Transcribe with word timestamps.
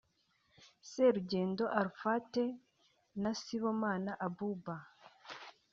Serugendo 0.91 1.63
Arafat 1.79 2.33
na 3.21 3.31
Sibomana 3.41 4.11
Abuba 4.25 4.75